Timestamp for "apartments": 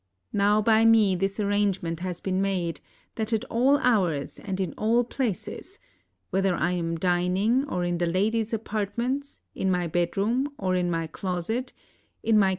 8.51-9.41